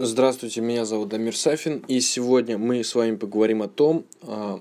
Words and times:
Здравствуйте, 0.00 0.60
меня 0.60 0.84
зовут 0.84 1.10
Дамир 1.10 1.36
Сафин, 1.36 1.84
и 1.86 2.00
сегодня 2.00 2.58
мы 2.58 2.82
с 2.82 2.96
вами 2.96 3.14
поговорим 3.14 3.62
о 3.62 3.68
том, 3.68 4.04
а, 4.22 4.60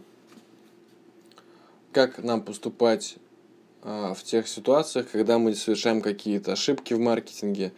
как 1.92 2.20
нам 2.24 2.44
поступать 2.44 3.16
а, 3.82 4.14
в 4.14 4.22
тех 4.22 4.48
ситуациях, 4.48 5.10
когда 5.12 5.40
мы 5.40 5.56
совершаем 5.56 6.02
какие-то 6.02 6.52
ошибки 6.52 6.94
в 6.94 7.00
маркетинге, 7.00 7.74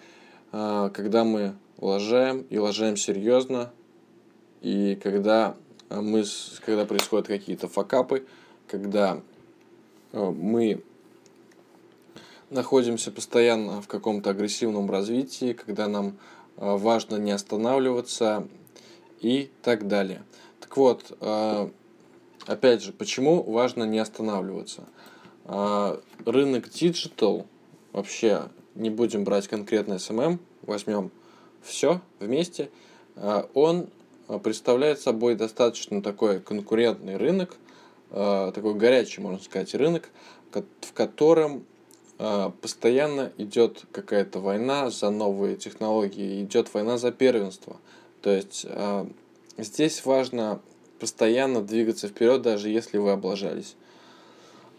а, 0.51 0.89
когда 0.89 1.23
мы 1.23 1.55
лажаем 1.77 2.45
и 2.49 2.57
лажаем 2.57 2.97
серьезно, 2.97 3.71
и 4.61 4.99
когда 5.01 5.55
мы, 5.89 6.25
когда 6.65 6.83
происходят 6.83 7.27
какие-то 7.27 7.69
факапы, 7.69 8.25
когда 8.67 9.21
мы 10.11 10.83
находимся 12.49 13.13
постоянно 13.13 13.81
в 13.81 13.87
каком-то 13.87 14.31
агрессивном 14.31 14.91
развитии, 14.91 15.53
когда 15.53 15.87
нам 15.87 16.17
важно 16.57 17.17
не 17.17 17.31
останавливаться 17.31 18.47
и 19.21 19.49
так 19.61 19.87
далее. 19.87 20.23
Так 20.59 20.77
вот, 20.77 21.15
э, 21.19 21.69
опять 22.45 22.83
же, 22.83 22.91
почему 22.91 23.43
важно 23.43 23.83
не 23.83 23.99
останавливаться? 23.99 24.83
Э, 25.45 25.99
рынок 26.25 26.67
digital, 26.67 27.45
вообще 27.93 28.49
не 28.75 28.89
будем 28.89 29.23
брать 29.23 29.47
конкретно 29.47 29.95
SMM, 29.95 30.39
возьмем 30.63 31.11
все 31.61 32.01
вместе, 32.19 32.69
он 33.53 33.87
представляет 34.43 34.99
собой 34.99 35.35
достаточно 35.35 36.01
такой 36.01 36.41
конкурентный 36.41 37.15
рынок, 37.15 37.55
такой 38.09 38.73
горячий, 38.75 39.21
можно 39.21 39.39
сказать, 39.39 39.73
рынок, 39.73 40.09
в 40.51 40.93
котором 40.93 41.65
постоянно 42.17 43.33
идет 43.37 43.83
какая-то 43.91 44.39
война 44.39 44.89
за 44.89 45.09
новые 45.09 45.57
технологии, 45.57 46.43
идет 46.43 46.73
война 46.73 46.97
за 46.97 47.11
первенство. 47.11 47.77
То 48.21 48.29
есть 48.29 48.65
а, 48.69 49.07
здесь 49.57 50.05
важно 50.05 50.61
постоянно 50.99 51.61
двигаться 51.61 52.07
вперед, 52.07 52.41
даже 52.41 52.69
если 52.69 52.97
вы 52.97 53.11
облажались. 53.11 53.75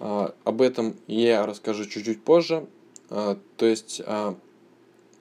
А, 0.00 0.34
об 0.44 0.62
этом 0.62 0.96
я 1.06 1.44
расскажу 1.44 1.84
чуть-чуть 1.84 2.22
позже. 2.22 2.66
То 3.08 3.66
есть 3.66 4.02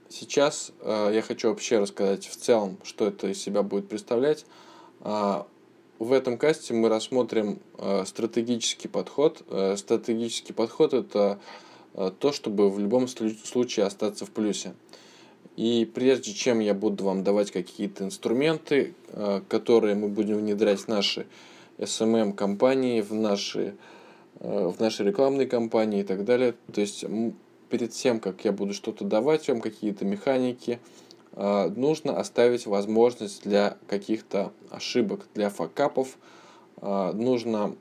сейчас 0.09 0.71
я 0.83 1.21
хочу 1.21 1.49
вообще 1.49 1.77
рассказать 1.77 2.25
в 2.25 2.35
целом, 2.35 2.79
что 2.83 3.05
это 3.05 3.27
из 3.27 3.39
себя 3.39 3.61
будет 3.61 3.87
представлять. 3.87 4.47
В 5.01 6.11
этом 6.11 6.39
касте 6.39 6.73
мы 6.73 6.89
рассмотрим 6.89 7.59
стратегический 8.05 8.87
подход. 8.87 9.43
Стратегический 9.75 10.51
подход 10.51 10.95
это 10.95 11.37
Э, 11.37 11.37
то, 11.95 12.31
чтобы 12.31 12.69
в 12.69 12.79
любом 12.79 13.07
случае 13.07 13.85
остаться 13.85 14.25
в 14.25 14.31
плюсе. 14.31 14.73
И 15.55 15.89
прежде 15.93 16.33
чем 16.33 16.59
я 16.59 16.73
буду 16.73 17.05
вам 17.05 17.23
давать 17.23 17.51
какие-то 17.51 18.03
инструменты, 18.03 18.93
э, 19.07 19.41
которые 19.47 19.95
мы 19.95 20.09
будем 20.09 20.37
внедрять 20.37 20.81
в 20.81 20.87
наши 20.89 21.27
SMM-компании, 21.77 22.99
в 22.99 23.13
наши, 23.13 23.75
э, 24.41 24.67
в 24.67 24.79
наши 24.81 25.05
рекламные 25.05 25.47
кампании 25.47 26.01
и 26.01 26.03
так 26.03 26.25
далее, 26.25 26.55
то 26.73 26.81
есть 26.81 27.05
перед 27.69 27.91
тем, 27.91 28.19
как 28.19 28.43
я 28.43 28.51
буду 28.51 28.73
что-то 28.73 29.05
давать 29.05 29.47
вам, 29.47 29.61
какие-то 29.61 30.05
механики, 30.05 30.79
нужно 31.35 32.17
оставить 32.17 32.65
возможность 32.65 33.43
для 33.43 33.77
каких-то 33.87 34.53
ошибок, 34.69 35.27
для 35.33 35.49
факапов, 35.49 36.17
нужно 36.81 37.75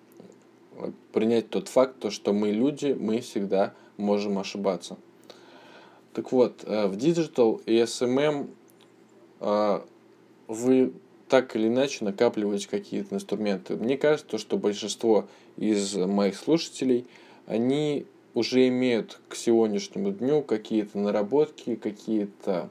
принять 1.13 1.51
тот 1.51 1.69
факт, 1.69 2.01
то, 2.01 2.11
что 2.11 2.33
мы 2.33 2.51
люди, 2.51 2.97
мы 2.99 3.21
всегда 3.21 3.75
можем 3.97 4.39
ошибаться. 4.39 4.97
Так 6.15 6.31
вот, 6.31 6.63
э, 6.65 6.87
в 6.87 6.97
Digital 6.97 7.61
и 7.67 7.81
SMM 7.81 8.49
э, 9.41 9.81
вы 10.47 10.93
так 11.29 11.57
или 11.57 11.67
иначе 11.67 12.05
накапливаете 12.05 12.69
какие-то 12.69 13.17
инструменты. 13.17 13.75
Мне 13.77 13.99
кажется, 13.99 14.39
что 14.39 14.57
большинство 14.57 15.27
из 15.57 15.97
моих 15.97 16.37
слушателей, 16.37 17.07
они 17.47 18.07
уже 18.35 18.69
имеют 18.69 19.21
к 19.29 19.35
сегодняшнему 19.35 20.13
дню 20.13 20.43
какие-то 20.43 20.99
наработки, 20.99 21.75
какие-то 21.75 22.71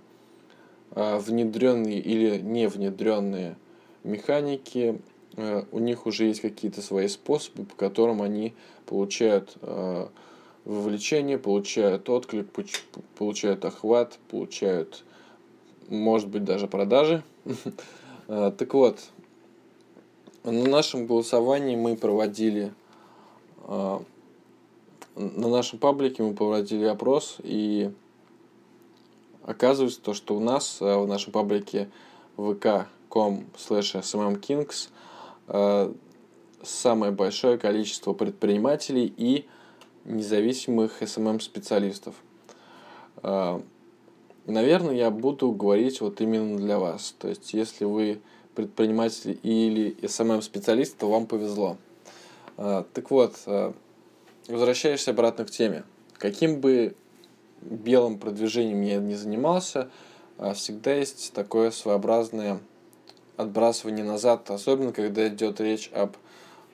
э, 0.92 1.18
внедренные 1.18 2.00
или 2.00 2.38
не 2.40 2.70
внедренные 2.70 3.58
механики. 4.04 5.00
У 5.72 5.80
них 5.80 6.06
уже 6.06 6.26
есть 6.26 6.42
какие-то 6.42 6.84
свои 6.84 7.08
способы, 7.08 7.66
по 7.66 7.76
которым 7.76 8.22
они 8.22 8.54
получают 8.86 9.58
вовлечение, 10.66 11.38
получают 11.38 12.10
отклик, 12.10 12.48
получают 13.18 13.66
охват, 13.66 14.18
получают, 14.30 15.04
может 15.90 16.30
быть, 16.30 16.44
даже 16.44 16.68
продажи. 16.68 17.24
А, 18.30 18.52
так 18.52 18.74
вот, 18.74 19.00
на 20.46 20.64
нашем 20.64 21.08
голосовании 21.08 21.76
мы 21.76 21.98
проводили, 21.98 22.74
а, 23.66 24.02
на 25.18 25.50
нашем 25.50 25.78
паблике 25.78 26.24
мы 26.24 26.34
проводили 26.34 26.86
опрос, 26.86 27.36
и 27.44 27.92
оказывается 29.44 30.02
то, 30.02 30.14
что 30.14 30.38
у 30.38 30.40
нас 30.40 30.78
а, 30.80 31.00
в 31.00 31.08
нашем 31.08 31.34
паблике 31.34 31.90
vk.com 32.38 33.44
slash 33.58 34.00
smmkings 34.02 34.90
самое 36.64 37.12
большое 37.12 37.58
количество 37.58 38.14
предпринимателей 38.14 39.14
и 39.18 39.46
независимых 40.06 41.02
SMM-специалистов. 41.02 42.16
А, 43.18 43.62
наверное, 44.46 44.96
я 44.96 45.12
буду 45.12 45.52
говорить 45.52 46.02
вот 46.02 46.22
именно 46.22 46.58
для 46.58 46.80
вас. 46.80 47.16
То 47.18 47.30
есть, 47.30 47.54
если 47.54 47.86
вы 47.86 48.22
предприниматель 48.56 49.40
или 49.44 49.96
SMM-специалист, 50.02 50.98
то 50.98 51.10
вам 51.10 51.26
повезло. 51.26 51.78
А, 52.58 52.86
так 52.94 53.12
вот, 53.12 53.36
а, 53.46 53.74
возвращаешься 54.48 55.12
обратно 55.12 55.46
к 55.46 55.52
теме. 55.52 55.84
Каким 56.14 56.60
бы 56.60 56.96
белым 57.62 58.20
продвижением 58.20 58.82
я 58.82 58.98
не 58.98 59.16
занимался, 59.16 59.90
всегда 60.54 60.94
есть 60.94 61.32
такое 61.34 61.72
своеобразное 61.72 62.60
отбрасывание 63.38 64.04
назад, 64.04 64.50
особенно 64.52 64.92
когда 64.92 65.28
идет 65.28 65.62
речь 65.62 65.90
об 65.94 66.16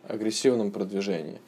агрессивном 0.08 0.72
продвижении. 0.72 1.40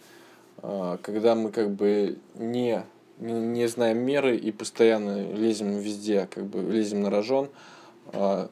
А, 0.62 0.98
когда 0.98 1.36
мы 1.36 1.52
как 1.52 1.72
бы 1.72 2.18
не, 2.36 2.84
не 3.20 3.68
знаем 3.68 4.00
меры 4.00 4.38
и 4.38 4.52
постоянно 4.52 5.32
лезем 5.34 5.78
везде, 5.80 6.28
как 6.32 6.46
бы 6.46 6.62
лезем 6.62 7.02
на 7.02 7.10
рожон, 7.10 7.50
а, 8.14 8.50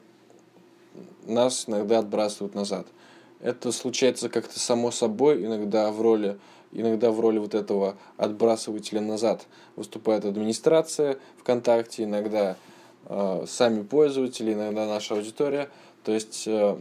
нас 1.24 1.64
иногда 1.68 1.98
отбрасывают 1.98 2.54
назад. 2.54 2.86
Это 3.40 3.72
случается 3.72 4.28
как-то 4.28 4.58
само 4.58 4.90
собой, 4.90 5.44
иногда 5.44 5.90
в 5.90 6.00
роли 6.00 6.38
иногда 6.72 7.10
в 7.10 7.20
роли 7.20 7.38
вот 7.38 7.54
этого 7.54 7.96
отбрасывателя 8.16 9.00
назад 9.00 9.46
выступает 9.76 10.24
администрация 10.24 11.18
ВКонтакте, 11.38 12.04
иногда 12.04 12.56
э, 13.06 13.44
сами 13.48 13.82
пользователи, 13.82 14.52
иногда 14.52 14.86
наша 14.86 15.14
аудитория. 15.14 15.68
То 16.04 16.12
есть 16.12 16.44
э, 16.46 16.76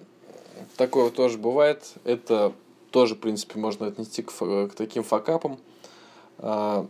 такое 0.78 1.10
тоже 1.10 1.38
бывает. 1.38 1.94
Это 2.04 2.54
тоже, 2.92 3.16
в 3.16 3.20
принципе, 3.20 3.60
можно 3.60 3.88
отнести 3.88 4.22
к, 4.22 4.32
к 4.32 4.74
таким 4.76 5.04
факапам. 5.04 5.60
А, 6.40 6.88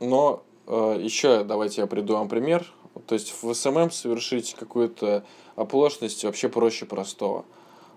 но 0.00 0.42
а, 0.66 0.98
еще 0.98 1.44
давайте 1.44 1.82
я 1.82 1.86
приду 1.86 2.14
вам 2.14 2.28
пример. 2.28 2.72
То 3.06 3.14
есть 3.14 3.34
в 3.42 3.44
SMM 3.50 3.90
совершить 3.90 4.54
какую-то 4.54 5.24
оплошность 5.54 6.24
вообще 6.24 6.48
проще 6.48 6.86
простого. 6.86 7.44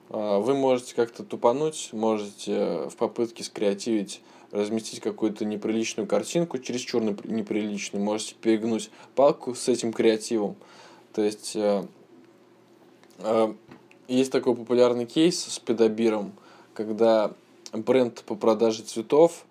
А, 0.09 0.39
вы 0.39 0.53
можете 0.53 0.95
как-то 0.95 1.23
тупануть, 1.23 1.89
можете 1.91 2.89
в 2.89 2.95
попытке 2.97 3.43
скреативить 3.43 4.21
разместить 4.51 4.99
какую-то 4.99 5.45
неприличную 5.45 6.07
картинку, 6.07 6.57
чересчур 6.57 7.03
неприличную, 7.03 8.03
можете 8.03 8.33
перегнуть 8.33 8.89
палку 9.13 9.53
с 9.53 9.67
этим 9.67 9.93
креативом. 9.93 10.55
То 11.13 11.21
есть 11.21 11.55
есть 14.09 14.31
такой 14.31 14.55
популярный 14.55 15.05
кейс 15.05 15.39
с 15.39 15.59
педобиром, 15.59 16.33
когда 16.73 17.31
бренд 17.73 18.23
по 18.23 18.35
продаже 18.35 18.81
цветов 18.81 19.45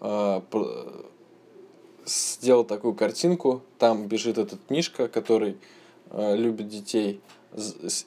э, 0.00 0.40
сделал 2.06 2.64
такую 2.64 2.94
картинку, 2.94 3.62
там 3.78 4.06
бежит 4.06 4.38
этот 4.38 4.70
Мишка, 4.70 5.08
который 5.08 5.56
э, 6.10 6.36
любит 6.36 6.68
детей 6.68 7.20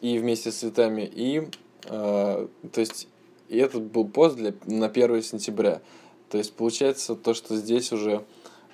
и 0.02 0.18
вместе 0.18 0.52
с 0.52 0.58
цветами, 0.58 1.02
и 1.02 1.48
э, 1.86 2.48
то 2.72 2.80
есть 2.80 3.08
и 3.50 3.58
этот 3.58 3.84
был 3.84 4.08
пост 4.08 4.38
для, 4.38 4.54
на 4.66 4.86
1 4.86 5.22
сентября. 5.24 5.82
То 6.30 6.38
есть 6.38 6.54
получается 6.54 7.16
то, 7.16 7.34
что 7.34 7.58
здесь 7.58 7.92
уже, 7.92 8.24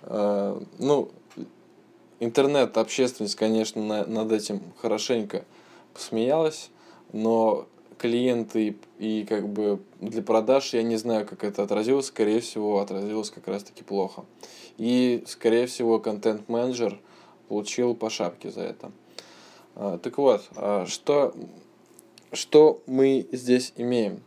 э, 0.04 0.62
ну, 0.78 1.10
интернет, 2.20 2.78
общественность, 2.78 3.36
конечно, 3.36 3.82
на, 3.82 4.06
над 4.06 4.32
этим 4.32 4.62
хорошенько 4.80 5.46
посмеялась, 5.96 6.70
но 7.14 7.68
клиенты 7.98 8.78
и, 9.00 9.26
как 9.28 9.48
бы 9.50 9.80
для 10.00 10.22
продаж 10.22 10.74
я 10.74 10.84
не 10.84 10.98
знаю, 10.98 11.26
как 11.26 11.44
это 11.44 11.64
отразилось, 11.64 12.08
скорее 12.08 12.42
всего, 12.42 12.80
отразилось 12.80 13.32
как 13.32 13.48
раз-таки 13.48 13.84
плохо. 13.84 14.26
И, 14.78 15.24
скорее 15.26 15.66
всего, 15.66 16.00
контент-менеджер 16.00 17.00
получил 17.48 17.96
по 17.96 18.10
шапке 18.10 18.52
за 18.52 18.62
это. 18.62 18.92
Так 19.74 20.18
вот, 20.18 20.44
что, 20.88 21.34
что 22.32 22.82
мы 22.86 23.28
здесь 23.32 23.74
имеем? 23.78 24.22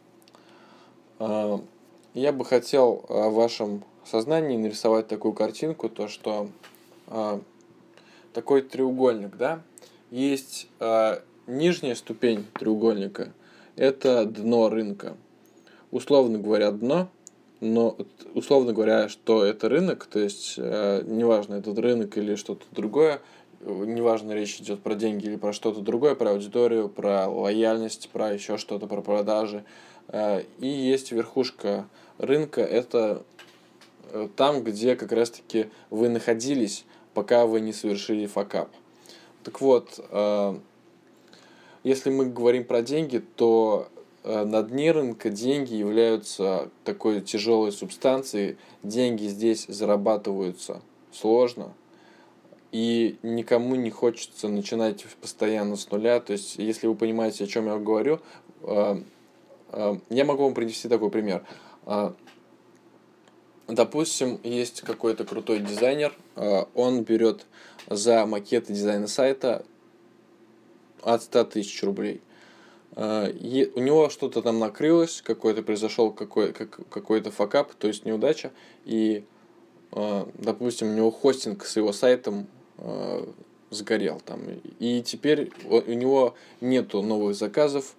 Я 1.18 2.32
бы 2.32 2.44
хотел 2.44 3.04
в 3.08 3.34
вашем 3.34 3.84
сознании 4.04 4.56
нарисовать 4.56 5.06
такую 5.06 5.32
картинку, 5.32 5.88
то 5.88 6.08
что 6.08 6.48
такой 8.32 8.62
треугольник, 8.62 9.36
да, 9.36 9.62
есть 10.10 10.68
нижняя 11.46 11.94
ступень 11.94 12.46
треугольника, 12.58 13.32
это 13.76 14.24
дно 14.24 14.68
рынка. 14.68 15.16
Условно 15.90 16.38
говоря, 16.38 16.70
дно, 16.70 17.08
но 17.60 17.96
условно 18.34 18.72
говоря, 18.72 19.08
что 19.08 19.44
это 19.44 19.68
рынок, 19.68 20.06
то 20.06 20.18
есть 20.18 20.54
э, 20.56 21.02
неважно, 21.06 21.54
этот 21.54 21.78
рынок 21.78 22.16
или 22.16 22.34
что-то 22.34 22.64
другое, 22.70 23.20
неважно, 23.60 24.32
речь 24.32 24.58
идет 24.60 24.80
про 24.80 24.94
деньги 24.94 25.26
или 25.26 25.36
про 25.36 25.52
что-то 25.52 25.80
другое, 25.80 26.14
про 26.14 26.30
аудиторию, 26.30 26.88
про 26.88 27.28
лояльность, 27.28 28.08
про 28.10 28.32
еще 28.32 28.56
что-то, 28.56 28.86
про 28.86 29.02
продажи. 29.02 29.64
Э, 30.08 30.42
и 30.58 30.66
есть 30.66 31.12
верхушка 31.12 31.86
рынка, 32.18 32.62
это 32.62 33.22
э, 34.12 34.28
там, 34.36 34.62
где 34.62 34.96
как 34.96 35.12
раз-таки 35.12 35.66
вы 35.90 36.08
находились, 36.08 36.84
пока 37.14 37.46
вы 37.46 37.60
не 37.60 37.72
совершили 37.72 38.26
факап. 38.26 38.70
Так 39.44 39.60
вот, 39.60 40.00
э, 40.10 40.58
если 41.82 42.10
мы 42.10 42.26
говорим 42.26 42.64
про 42.64 42.82
деньги, 42.82 43.22
то 43.36 43.88
Э, 44.22 44.44
на 44.44 44.62
дне 44.62 44.92
рынка 44.92 45.30
деньги 45.30 45.74
являются 45.74 46.70
такой 46.84 47.20
тяжелой 47.20 47.72
субстанцией. 47.72 48.58
Деньги 48.82 49.24
здесь 49.24 49.66
зарабатываются 49.66 50.82
сложно. 51.12 51.72
И 52.72 53.18
никому 53.22 53.74
не 53.74 53.90
хочется 53.90 54.48
начинать 54.48 55.04
постоянно 55.20 55.76
с 55.76 55.90
нуля. 55.90 56.20
То 56.20 56.32
есть, 56.32 56.56
если 56.56 56.86
вы 56.86 56.94
понимаете, 56.94 57.44
о 57.44 57.46
чем 57.46 57.66
я 57.66 57.78
говорю, 57.78 58.20
э, 58.62 59.02
э, 59.72 59.96
я 60.10 60.24
могу 60.24 60.44
вам 60.44 60.54
привести 60.54 60.88
такой 60.88 61.10
пример. 61.10 61.44
Допустим, 63.66 64.38
есть 64.42 64.82
какой-то 64.82 65.24
крутой 65.24 65.60
дизайнер, 65.60 66.12
он 66.74 67.04
берет 67.04 67.46
за 67.88 68.26
макеты 68.26 68.72
дизайна 68.72 69.06
сайта 69.06 69.64
от 71.02 71.22
100 71.22 71.44
тысяч 71.44 71.82
рублей. 71.82 72.20
А, 72.96 73.30
у 73.30 73.80
него 73.80 74.08
что-то 74.10 74.42
там 74.42 74.58
накрылось, 74.58 75.22
какой-то 75.22 75.62
произошел 75.62 76.10
какой, 76.10 76.52
как, 76.52 76.80
какой-то 76.88 77.30
факап, 77.30 77.72
то 77.74 77.88
есть 77.88 78.04
неудача, 78.04 78.50
и, 78.84 79.24
а, 79.92 80.28
допустим, 80.34 80.90
у 80.90 80.94
него 80.94 81.10
хостинг 81.10 81.64
с 81.64 81.76
его 81.76 81.92
сайтом 81.92 82.46
а, 82.78 83.28
сгорел 83.70 84.20
там, 84.24 84.40
и 84.80 85.02
теперь 85.02 85.52
у 85.68 85.92
него 85.92 86.34
нету 86.60 87.02
новых 87.02 87.36
заказов, 87.36 87.94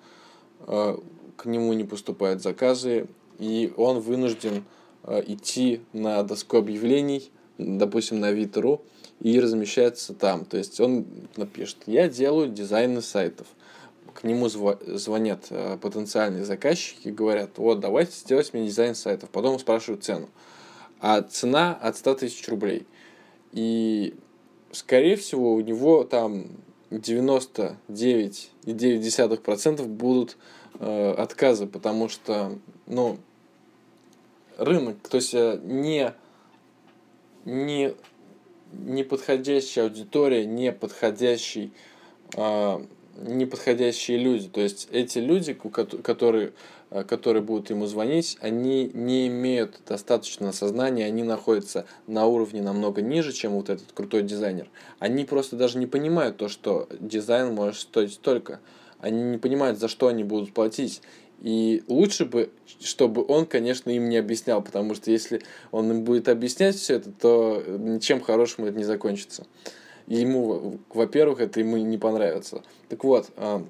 к 0.67 1.45
нему 1.45 1.71
не 1.71 1.85
поступают 1.85 2.41
заказы, 2.41 3.07
и 3.39 3.73
он 3.77 4.01
вынужден 4.01 4.65
идти 5.07 5.81
на 5.93 6.21
доску 6.23 6.57
объявлений, 6.57 7.31
допустим, 7.57 8.19
на 8.19 8.27
Авито.ру, 8.27 8.81
и 9.21 9.39
размещается 9.39 10.13
там. 10.13 10.45
То 10.45 10.57
есть 10.57 10.79
он 10.81 11.05
напишет, 11.37 11.77
я 11.85 12.09
делаю 12.09 12.49
дизайны 12.49 13.01
сайтов– 13.01 13.47
к 14.13 14.23
нему 14.23 14.47
звонят 14.49 15.47
э, 15.49 15.77
потенциальные 15.81 16.45
заказчики 16.45 17.07
и 17.07 17.11
говорят, 17.11 17.57
вот, 17.57 17.79
давайте 17.79 18.15
сделать 18.17 18.53
мне 18.53 18.67
дизайн 18.67 18.93
сайтов. 18.95 19.29
Потом 19.29 19.57
спрашивают 19.59 20.03
цену. 20.03 20.29
А 20.99 21.21
цена 21.21 21.73
от 21.73 21.95
100 21.97 22.15
тысяч 22.15 22.45
рублей. 22.47 22.87
И, 23.51 24.15
скорее 24.71 25.15
всего, 25.15 25.53
у 25.53 25.61
него 25.61 26.03
там 26.03 26.47
99,9% 26.89 29.85
будут 29.85 30.37
э, 30.79 31.11
отказы, 31.13 31.67
потому 31.67 32.09
что, 32.09 32.57
ну, 32.87 33.19
рынок, 34.57 34.97
то 35.09 35.17
есть 35.17 35.33
э, 35.33 35.59
не, 35.63 36.13
не, 37.45 37.93
не 38.71 39.03
подходящая 39.03 39.85
аудитория, 39.85 40.45
не 40.45 40.71
подходящий 40.71 41.71
э, 42.35 42.85
неподходящие 43.17 44.17
люди. 44.17 44.47
То 44.47 44.61
есть 44.61 44.87
эти 44.91 45.19
люди, 45.19 45.53
которые, 45.53 46.53
э, 46.89 47.03
которые 47.03 47.43
будут 47.43 47.69
ему 47.69 47.85
звонить, 47.85 48.37
они 48.41 48.89
не 48.93 49.27
имеют 49.27 49.79
достаточного 49.87 50.51
сознания, 50.51 51.05
они 51.05 51.23
находятся 51.23 51.85
на 52.07 52.25
уровне 52.25 52.61
намного 52.61 53.01
ниже, 53.01 53.33
чем 53.33 53.53
вот 53.53 53.69
этот 53.69 53.91
крутой 53.93 54.23
дизайнер. 54.23 54.69
Они 54.99 55.25
просто 55.25 55.55
даже 55.55 55.77
не 55.77 55.87
понимают 55.87 56.37
то, 56.37 56.47
что 56.47 56.87
дизайн 56.99 57.53
может 57.53 57.81
стоить 57.81 58.13
столько. 58.13 58.59
Они 58.99 59.21
не 59.23 59.37
понимают, 59.37 59.79
за 59.79 59.87
что 59.87 60.07
они 60.07 60.23
будут 60.23 60.53
платить. 60.53 61.01
И 61.41 61.83
лучше 61.87 62.25
бы, 62.25 62.51
чтобы 62.79 63.25
он, 63.27 63.47
конечно, 63.47 63.89
им 63.89 64.09
не 64.09 64.17
объяснял, 64.17 64.61
потому 64.61 64.93
что 64.93 65.09
если 65.09 65.41
он 65.71 65.89
им 65.89 66.03
будет 66.03 66.29
объяснять 66.29 66.75
все 66.75 66.95
это, 66.95 67.11
то 67.11 67.63
ничем 67.67 68.21
хорошим 68.21 68.65
это 68.65 68.77
не 68.77 68.83
закончится. 68.83 69.47
Ему, 70.05 70.79
во-первых, 70.93 71.41
это 71.41 71.59
ему 71.59 71.77
не 71.77 71.97
понравится. 71.97 72.61
Так 72.89 73.03
вот, 73.03 73.31
а, 73.37 73.65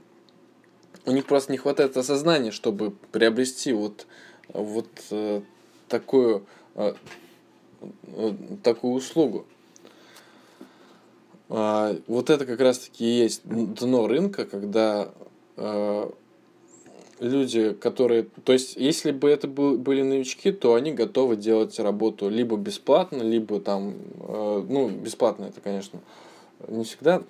у 1.06 1.12
них 1.12 1.26
просто 1.26 1.54
не 1.54 1.58
хватает 1.58 1.96
осознания, 1.96 2.52
чтобы 2.52 2.92
приобрести 3.12 3.72
вот, 3.72 4.06
вот 4.50 4.90
э, 5.12 5.42
такую, 5.88 6.46
э, 6.76 6.94
такую 8.64 8.94
услугу. 8.94 9.46
А, 11.48 11.96
вот 12.08 12.30
это 12.30 12.46
как 12.46 12.60
раз-таки 12.60 13.06
и 13.06 13.22
есть 13.24 13.42
дно 13.46 14.08
рынка, 14.08 14.46
когда 14.46 15.10
э, 15.56 16.10
люди, 17.22 17.74
которые... 17.74 18.28
То 18.44 18.52
есть, 18.52 18.76
если 18.76 19.12
бы 19.12 19.30
это 19.30 19.48
были 19.48 20.02
новички, 20.02 20.52
то 20.52 20.74
они 20.74 20.92
готовы 20.92 21.38
делать 21.38 21.80
работу 21.80 22.28
либо 22.28 22.58
бесплатно, 22.58 23.22
либо 23.22 23.60
там... 23.62 23.96
Ну, 24.28 24.90
бесплатно 24.90 25.46
это, 25.46 25.62
конечно, 25.62 26.00
не 26.68 26.84
всегда 26.84 27.24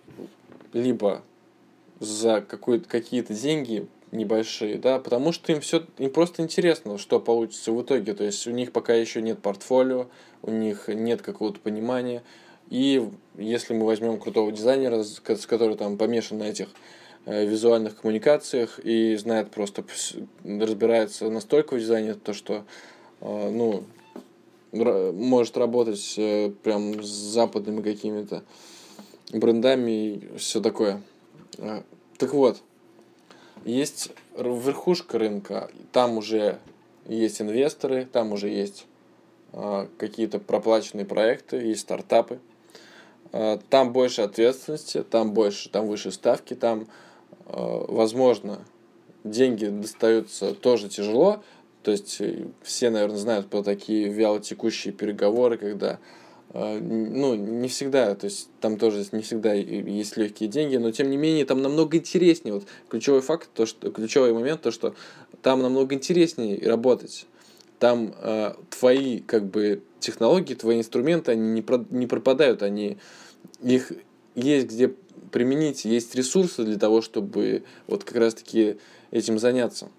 либо 0.73 1.21
за 1.99 2.41
какие-то 2.41 3.33
деньги 3.33 3.85
небольшие, 4.11 4.77
да, 4.77 4.99
потому 4.99 5.31
что 5.31 5.51
им 5.51 5.61
все 5.61 5.83
им 5.97 6.09
просто 6.09 6.41
интересно, 6.41 6.97
что 6.97 7.19
получится 7.19 7.71
в 7.71 7.81
итоге. 7.81 8.13
То 8.13 8.23
есть 8.23 8.45
у 8.47 8.51
них 8.51 8.71
пока 8.71 8.93
еще 8.93 9.21
нет 9.21 9.39
портфолио, 9.39 10.07
у 10.41 10.51
них 10.51 10.87
нет 10.87 11.21
какого-то 11.21 11.59
понимания. 11.59 12.23
И 12.69 13.07
если 13.37 13.73
мы 13.73 13.85
возьмем 13.85 14.19
крутого 14.19 14.51
дизайнера, 14.51 15.03
с 15.03 15.19
который 15.19 15.75
там 15.75 15.97
помешан 15.97 16.37
на 16.39 16.43
этих 16.43 16.67
э, 16.67 17.00
визуальных 17.25 17.97
коммуникациях 18.01 18.79
и 18.79 19.15
знает 19.15 19.51
просто, 19.51 19.83
разбирается 20.43 21.29
настолько 21.29 21.75
в 21.75 21.79
дизайне, 21.79 22.15
то 22.15 22.33
что, 22.33 22.63
э, 23.21 23.49
ну, 23.51 23.83
может 24.71 25.57
работать 25.57 26.15
э, 26.17 26.51
прям 26.63 27.03
с 27.03 27.07
западными 27.07 27.81
какими-то 27.81 28.43
брендами 29.33 29.91
и 29.91 30.37
все 30.37 30.61
такое. 30.61 31.01
Так 32.17 32.33
вот, 32.33 32.61
есть 33.65 34.11
верхушка 34.37 35.19
рынка, 35.19 35.69
там 35.91 36.17
уже 36.17 36.59
есть 37.07 37.41
инвесторы, 37.41 38.07
там 38.11 38.31
уже 38.31 38.49
есть 38.49 38.85
какие-то 39.97 40.39
проплаченные 40.39 41.05
проекты, 41.05 41.57
есть 41.57 41.81
стартапы. 41.81 42.39
Там 43.69 43.91
больше 43.91 44.21
ответственности, 44.21 45.03
там 45.03 45.33
больше, 45.33 45.69
там 45.69 45.87
выше 45.87 46.11
ставки, 46.11 46.53
там, 46.53 46.87
возможно, 47.53 48.65
деньги 49.23 49.65
достаются 49.65 50.53
тоже 50.53 50.89
тяжело. 50.89 51.43
То 51.83 51.91
есть 51.91 52.17
э, 52.21 52.47
все, 52.61 52.89
наверное, 52.89 53.17
знают 53.17 53.47
про 53.47 53.63
такие 53.63 54.07
вялотекущие 54.09 54.93
переговоры, 54.93 55.57
когда 55.57 55.99
а, 56.53 56.79
ну, 56.79 57.33
не 57.35 57.69
всегда, 57.69 58.13
то 58.13 58.25
есть 58.25 58.49
там 58.59 58.77
тоже 58.77 59.05
не 59.13 59.21
всегда 59.21 59.53
есть 59.53 60.17
легкие 60.17 60.49
деньги, 60.49 60.75
но 60.75 60.91
тем 60.91 61.09
не 61.09 61.17
менее 61.17 61.45
там 61.45 61.61
намного 61.61 61.97
интереснее. 61.97 62.53
Вот 62.53 62.65
ключевой 62.89 63.21
факт, 63.21 63.49
то, 63.53 63.65
что, 63.65 63.89
ключевой 63.89 64.33
момент, 64.33 64.61
то, 64.61 64.71
что 64.71 64.93
там 65.41 65.61
намного 65.61 65.95
интереснее 65.95 66.59
работать. 66.67 67.25
Там 67.79 68.13
э, 68.17 68.53
твои 68.69 69.19
как 69.21 69.45
бы 69.45 69.81
технологии, 69.99 70.53
твои 70.53 70.77
инструменты, 70.77 71.31
они 71.31 71.49
не, 71.51 71.61
про, 71.61 71.83
не 71.89 72.05
пропадают, 72.05 72.63
они 72.63 72.97
их 73.63 73.93
есть 74.35 74.67
где 74.67 74.93
применить, 75.31 75.85
есть 75.85 76.15
ресурсы 76.15 76.63
для 76.63 76.77
того, 76.77 77.01
чтобы 77.01 77.63
вот 77.87 78.03
как 78.03 78.17
раз-таки 78.17 78.77
этим 79.11 79.39
заняться. 79.39 79.89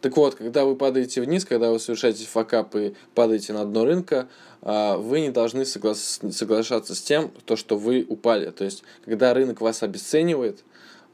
Так 0.00 0.16
вот, 0.16 0.34
когда 0.34 0.64
вы 0.64 0.76
падаете 0.76 1.20
вниз, 1.20 1.44
когда 1.44 1.70
вы 1.70 1.80
совершаете 1.80 2.26
факап 2.26 2.76
и 2.76 2.94
падаете 3.14 3.52
на 3.52 3.64
дно 3.64 3.84
рынка, 3.84 4.28
а, 4.62 4.96
вы 4.98 5.20
не 5.20 5.30
должны 5.30 5.64
соглас... 5.64 6.20
соглашаться 6.30 6.94
с 6.94 7.00
тем, 7.00 7.30
то, 7.44 7.56
что 7.56 7.76
вы 7.76 8.06
упали. 8.08 8.50
То 8.50 8.64
есть, 8.64 8.82
когда 9.04 9.32
рынок 9.34 9.60
вас 9.60 9.82
обесценивает, 9.82 10.64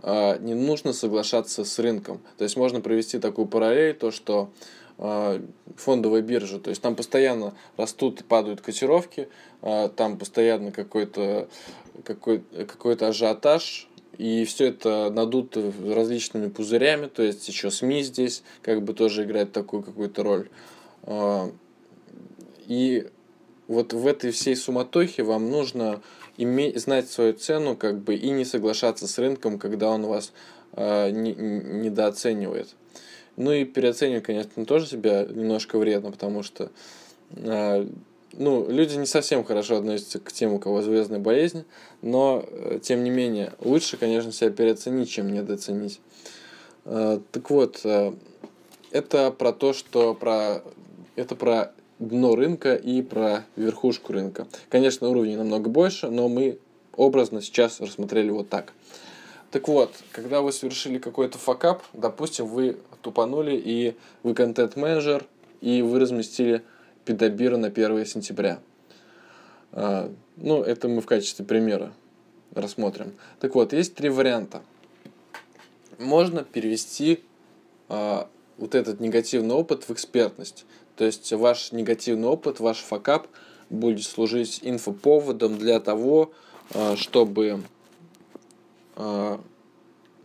а, 0.01 0.37
не 0.39 0.55
нужно 0.55 0.93
соглашаться 0.93 1.65
с 1.65 1.79
рынком. 1.79 2.21
То 2.37 2.45
есть, 2.45 2.57
можно 2.57 2.81
провести 2.81 3.19
такую 3.19 3.47
параллель, 3.47 3.95
то, 3.95 4.11
что 4.11 4.51
а, 5.05 5.43
фондовая 5.77 6.23
биржа, 6.23 6.61
то 6.61 6.71
есть 6.71 6.81
там 6.81 6.95
постоянно 6.95 7.55
растут 7.77 8.21
и 8.21 8.25
падают 8.25 8.61
котировки, 8.61 9.29
там 9.61 10.19
постоянно 10.19 10.71
какой-то 10.71 11.49
какой, 12.05 12.41
какой-то 12.41 13.09
ажиотаж, 13.09 13.89
и 14.19 14.45
все 14.45 14.67
это 14.67 15.11
надуто 15.11 15.73
различными 15.85 16.49
пузырями, 16.49 17.07
то 17.07 17.23
есть 17.23 17.49
еще 17.49 17.71
СМИ 17.71 18.03
здесь 18.03 18.43
как 18.63 18.83
бы 18.83 18.95
тоже 18.95 19.25
играет 19.25 19.53
такую 19.53 19.83
какую-то 19.83 20.23
роль. 20.23 20.49
А, 21.03 21.51
и 22.67 23.09
вот 23.69 23.93
в 23.93 24.07
этой 24.07 24.31
всей 24.31 24.55
суматохе 24.55 25.23
вам 25.23 25.51
нужно 25.51 26.03
иметь, 26.37 26.79
знать 26.79 27.11
свою 27.11 27.33
цену 27.33 27.77
как 27.77 28.01
бы 28.01 28.15
и 28.15 28.31
не 28.31 28.45
соглашаться 28.45 29.09
с 29.09 29.19
рынком, 29.19 29.59
когда 29.59 29.91
он 29.91 30.07
вас 30.07 30.33
э, 30.75 31.11
не, 31.11 31.35
недооценивает. 31.35 32.75
Ну 33.37 33.53
и 33.53 33.65
переоценивать, 33.65 34.25
конечно, 34.25 34.65
тоже 34.65 34.87
себя 34.87 35.25
немножко 35.25 35.79
вредно, 35.79 36.11
потому 36.11 36.43
что 36.43 36.71
э, 37.31 37.87
ну, 38.35 38.69
люди 38.69 38.97
не 38.97 39.07
совсем 39.07 39.45
хорошо 39.45 39.77
относятся 39.77 40.19
к 40.19 40.33
тем, 40.33 40.53
у 40.55 40.59
кого 40.59 40.83
звездная 40.83 41.19
болезнь, 41.19 41.65
но, 42.03 42.45
э, 42.47 42.79
тем 42.83 43.05
не 43.05 43.11
менее, 43.11 43.53
лучше, 43.61 43.97
конечно, 43.97 44.33
себя 44.33 44.51
переоценить, 44.51 45.11
чем 45.11 45.33
недооценить. 45.33 46.01
Э, 46.85 47.21
так 47.31 47.51
вот, 47.51 47.81
э, 47.85 48.13
это 48.91 49.31
про 49.31 49.53
то, 49.53 49.73
что 49.73 50.15
про... 50.15 50.63
Это 51.15 51.37
про 51.37 51.73
дно 51.99 52.35
рынка 52.35 52.75
и 52.75 53.03
про 53.03 53.45
верхушку 53.55 54.13
рынка. 54.13 54.47
Конечно, 54.71 55.09
уровней 55.09 55.37
намного 55.37 55.69
больше, 55.69 56.09
но 56.09 56.29
мы 56.29 56.59
образно 56.97 57.43
сейчас 57.43 57.81
рассмотрели 57.81 58.31
вот 58.31 58.49
так. 58.49 58.73
Так 59.51 59.69
вот, 59.69 59.93
когда 60.13 60.41
вы 60.41 60.53
совершили 60.53 60.99
какой-то 60.99 61.37
факап, 61.39 61.83
допустим, 61.93 62.47
вы 62.47 62.79
тупанули, 63.03 63.55
и 63.55 63.97
вы 64.23 64.35
контент-менеджер, 64.35 65.27
и 65.61 65.83
вы 65.83 65.99
разместили 65.99 66.63
педобира 67.05 67.57
на 67.57 67.69
1 67.69 68.07
сентября. 68.07 68.61
А, 69.73 70.13
ну, 70.37 70.63
это 70.63 70.89
мы 70.89 71.01
в 71.01 71.07
качестве 71.07 71.45
примера 71.45 71.93
рассмотрим. 72.55 73.15
Так 73.41 73.55
вот, 73.55 73.73
есть 73.73 73.95
три 73.95 74.09
варианта. 74.09 74.63
Можно 75.99 76.45
перевести 76.45 77.23
а, 77.89 78.29
вот 78.59 78.75
этот 78.75 79.01
негативный 79.01 79.55
опыт 79.55 79.85
в 79.89 79.91
экспертность. 79.93 80.65
То 80.97 81.05
есть 81.05 81.33
ваш 81.33 81.73
негативный 81.73 82.29
опыт, 82.29 82.61
ваш 82.61 82.79
факап 82.79 83.27
будет 83.71 84.05
служить 84.05 84.61
инфоповодом 84.63 85.59
для 85.59 85.81
того, 85.81 86.33
а, 86.75 86.97
чтобы, 86.97 87.63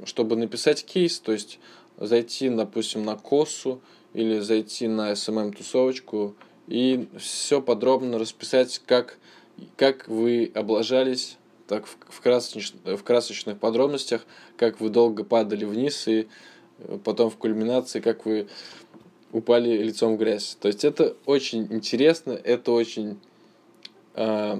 чтобы 0.03 0.35
написать 0.35 0.83
кейс, 0.83 1.19
то 1.19 1.31
есть 1.31 1.59
зайти, 1.97 2.49
допустим, 2.49 3.03
на 3.03 3.15
косу 3.15 3.81
или 4.13 4.39
зайти 4.39 4.87
на 4.87 5.11
SMM-тусовочку 5.11 6.35
и 6.67 7.07
все 7.17 7.61
подробно 7.61 8.19
расписать, 8.19 8.81
как, 8.85 9.17
как 9.75 10.07
вы 10.07 10.51
облажались 10.53 11.37
так 11.67 11.85
в, 11.85 11.97
в, 12.09 12.21
красоч, 12.21 12.73
в 12.83 13.03
красочных 13.03 13.59
подробностях, 13.59 14.25
как 14.55 14.79
вы 14.79 14.89
долго 14.89 15.23
падали 15.23 15.65
вниз 15.65 16.07
и 16.07 16.27
э, 16.79 16.97
потом 17.03 17.29
в 17.29 17.37
кульминации, 17.37 17.99
как 17.99 18.25
вы 18.25 18.47
упали 19.31 19.83
лицом 19.83 20.15
в 20.15 20.17
грязь. 20.17 20.57
То 20.59 20.69
есть 20.69 20.85
это 20.85 21.15
очень 21.25 21.67
интересно, 21.71 22.31
это 22.31 22.71
очень... 22.71 23.19
Э, 24.15 24.59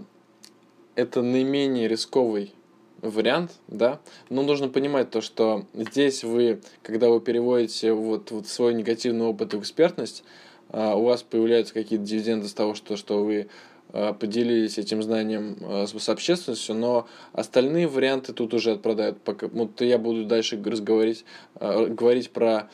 это 0.95 1.21
наименее 1.21 1.87
рисковый 1.87 2.53
вариант, 3.01 3.51
да, 3.67 3.99
но 4.29 4.43
нужно 4.43 4.69
понимать 4.69 5.11
то, 5.11 5.21
что 5.21 5.65
здесь 5.73 6.23
вы, 6.23 6.61
когда 6.81 7.09
вы 7.09 7.19
переводите 7.21 7.93
вот, 7.93 8.31
вот 8.31 8.47
свой 8.47 8.73
негативный 8.73 9.25
опыт 9.25 9.53
в 9.53 9.59
экспертность, 9.59 10.23
э, 10.69 10.93
у 10.93 11.03
вас 11.03 11.23
появляются 11.23 11.73
какие-то 11.73 12.05
дивиденды 12.05 12.47
с 12.47 12.53
того, 12.53 12.73
что, 12.73 12.95
что 12.97 13.23
вы 13.23 13.47
э, 13.93 14.13
поделились 14.13 14.77
этим 14.77 15.03
знанием 15.03 15.57
э, 15.61 15.85
с, 15.87 16.09
общественностью, 16.09 16.75
но 16.75 17.07
остальные 17.33 17.87
варианты 17.87 18.33
тут 18.33 18.53
уже 18.53 18.71
отпродают. 18.71 19.21
Пока, 19.21 19.47
вот 19.47 19.81
я 19.81 19.97
буду 19.97 20.25
дальше 20.25 20.61
разговаривать, 20.63 21.25
э, 21.59 21.87
говорить 21.87 22.31
про 22.31 22.69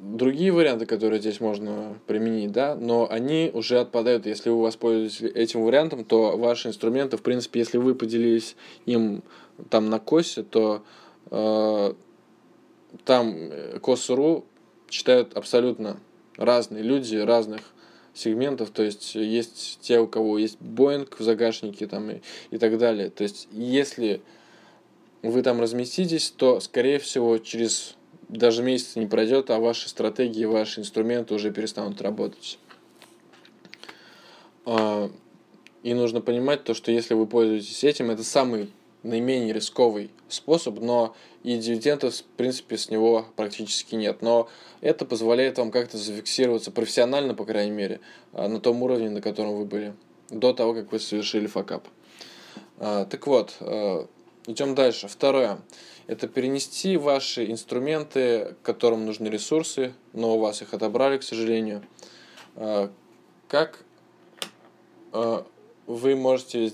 другие 0.00 0.50
варианты, 0.50 0.86
которые 0.86 1.20
здесь 1.20 1.40
можно 1.40 1.98
применить, 2.06 2.52
да, 2.52 2.74
но 2.74 3.06
они 3.10 3.50
уже 3.52 3.78
отпадают. 3.78 4.26
Если 4.26 4.50
вы 4.50 4.62
воспользуетесь 4.62 5.20
этим 5.20 5.62
вариантом, 5.62 6.04
то 6.04 6.36
ваши 6.36 6.68
инструменты, 6.68 7.16
в 7.16 7.22
принципе, 7.22 7.60
если 7.60 7.78
вы 7.78 7.94
поделились 7.94 8.56
им 8.86 9.22
там 9.68 9.90
на 9.90 9.98
косе, 9.98 10.42
то 10.42 10.82
э, 11.30 11.92
там 13.04 13.34
э, 13.34 13.78
косу.ру 13.80 14.44
читают 14.88 15.36
абсолютно 15.36 15.98
разные 16.36 16.82
люди, 16.82 17.16
разных 17.16 17.60
сегментов, 18.14 18.70
то 18.70 18.82
есть 18.82 19.14
есть 19.14 19.78
те, 19.82 20.00
у 20.00 20.06
кого 20.06 20.38
есть 20.38 20.58
Boeing 20.58 21.08
в 21.16 21.22
загашнике 21.22 21.86
там 21.86 22.10
и, 22.10 22.20
и 22.50 22.58
так 22.58 22.78
далее. 22.78 23.10
То 23.10 23.22
есть 23.22 23.48
если 23.52 24.22
вы 25.22 25.42
там 25.42 25.60
разместитесь, 25.60 26.30
то, 26.30 26.60
скорее 26.60 26.98
всего, 26.98 27.38
через 27.38 27.96
даже 28.30 28.62
месяц 28.62 28.94
не 28.94 29.06
пройдет, 29.06 29.50
а 29.50 29.58
ваши 29.58 29.88
стратегии, 29.88 30.44
ваши 30.44 30.80
инструменты 30.80 31.34
уже 31.34 31.50
перестанут 31.50 32.00
работать. 32.00 32.58
А, 34.64 35.10
и 35.82 35.94
нужно 35.94 36.20
понимать 36.20 36.62
то, 36.62 36.72
что 36.74 36.92
если 36.92 37.14
вы 37.14 37.26
пользуетесь 37.26 37.82
этим, 37.82 38.10
это 38.10 38.22
самый 38.22 38.70
наименее 39.02 39.52
рисковый 39.52 40.10
способ, 40.28 40.78
но 40.78 41.16
и 41.42 41.56
дивидендов, 41.56 42.14
в 42.14 42.22
принципе, 42.36 42.76
с 42.78 42.88
него 42.88 43.26
практически 43.34 43.96
нет. 43.96 44.22
Но 44.22 44.48
это 44.80 45.04
позволяет 45.04 45.58
вам 45.58 45.72
как-то 45.72 45.98
зафиксироваться 45.98 46.70
профессионально, 46.70 47.34
по 47.34 47.44
крайней 47.44 47.72
мере, 47.72 48.00
а, 48.32 48.46
на 48.46 48.60
том 48.60 48.80
уровне, 48.82 49.10
на 49.10 49.20
котором 49.20 49.56
вы 49.56 49.64
были, 49.64 49.94
до 50.28 50.52
того, 50.52 50.72
как 50.74 50.92
вы 50.92 51.00
совершили 51.00 51.48
факап. 51.48 51.88
А, 52.78 53.06
так 53.06 53.26
вот, 53.26 53.56
идем 54.46 54.76
дальше. 54.76 55.08
Второе 55.08 55.58
это 56.10 56.26
перенести 56.26 56.96
ваши 56.96 57.48
инструменты, 57.52 58.56
которым 58.64 59.06
нужны 59.06 59.28
ресурсы, 59.28 59.94
но 60.12 60.34
у 60.34 60.40
вас 60.40 60.60
их 60.60 60.74
отобрали, 60.74 61.18
к 61.18 61.22
сожалению. 61.22 61.84
А, 62.56 62.90
как 63.46 63.84
а, 65.12 65.46
вы 65.86 66.16
можете 66.16 66.72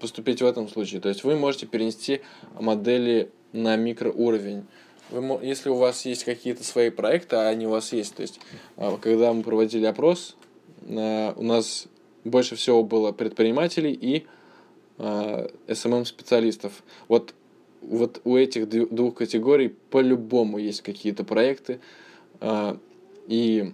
поступить 0.00 0.40
в 0.40 0.46
этом 0.46 0.70
случае? 0.70 1.02
То 1.02 1.10
есть 1.10 1.22
вы 1.22 1.36
можете 1.36 1.66
перенести 1.66 2.22
модели 2.58 3.30
на 3.52 3.76
микроуровень. 3.76 4.64
Вы, 5.10 5.44
если 5.44 5.68
у 5.68 5.74
вас 5.74 6.06
есть 6.06 6.24
какие-то 6.24 6.64
свои 6.64 6.88
проекты, 6.88 7.36
а 7.36 7.48
они 7.48 7.66
у 7.66 7.70
вас 7.70 7.92
есть, 7.92 8.14
то 8.14 8.22
есть 8.22 8.40
а, 8.78 8.96
когда 8.96 9.34
мы 9.34 9.42
проводили 9.42 9.84
опрос, 9.84 10.34
у 10.88 11.42
нас 11.42 11.88
больше 12.24 12.56
всего 12.56 12.82
было 12.82 13.12
предпринимателей 13.12 13.92
и 13.92 14.26
SMM-специалистов. 14.98 16.82
Вот 17.08 17.34
вот 17.82 18.20
у 18.24 18.36
этих 18.36 18.68
двух 18.68 19.16
категорий 19.16 19.68
по-любому 19.68 20.58
есть 20.58 20.82
какие-то 20.82 21.24
проекты. 21.24 21.80
А, 22.40 22.78
и 23.26 23.72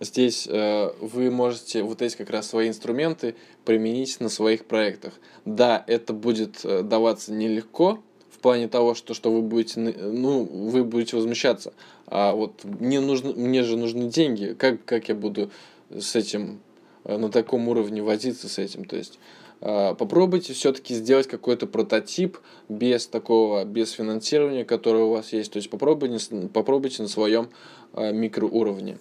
здесь 0.00 0.48
а, 0.50 0.94
вы 1.00 1.30
можете 1.30 1.82
вот 1.82 2.02
эти 2.02 2.16
как 2.16 2.30
раз 2.30 2.48
свои 2.48 2.68
инструменты 2.68 3.34
применить 3.64 4.20
на 4.20 4.28
своих 4.28 4.64
проектах. 4.64 5.14
Да, 5.44 5.84
это 5.86 6.12
будет 6.12 6.64
э, 6.64 6.82
даваться 6.82 7.32
нелегко, 7.32 8.00
в 8.30 8.38
плане 8.38 8.68
того, 8.68 8.94
что, 8.94 9.14
что 9.14 9.32
вы 9.32 9.42
будете, 9.42 9.80
ну, 9.80 10.44
вы 10.44 10.84
будете 10.84 11.16
возмущаться. 11.16 11.72
А 12.06 12.32
вот 12.32 12.64
мне, 12.64 13.00
нужно, 13.00 13.32
мне 13.32 13.62
же 13.62 13.76
нужны 13.76 14.08
деньги. 14.08 14.54
Как, 14.58 14.84
как 14.84 15.08
я 15.08 15.14
буду 15.14 15.50
с 15.90 16.14
этим 16.14 16.60
э, 17.04 17.16
на 17.16 17.30
таком 17.30 17.68
уровне 17.68 18.02
возиться 18.02 18.48
с 18.48 18.58
этим? 18.58 18.84
То 18.84 18.96
есть 18.96 19.18
попробуйте 19.60 20.52
все-таки 20.52 20.94
сделать 20.94 21.26
какой-то 21.26 21.66
прототип 21.66 22.38
без 22.68 23.06
такого, 23.06 23.64
без 23.64 23.92
финансирования, 23.92 24.64
которое 24.64 25.04
у 25.04 25.10
вас 25.10 25.32
есть. 25.32 25.52
То 25.52 25.56
есть 25.56 25.70
попробуйте, 25.70 26.48
попробуйте 26.48 27.02
на 27.02 27.08
своем 27.08 27.48
а, 27.92 28.12
микроуровне. 28.12 28.98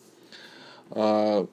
А, 0.92 1.48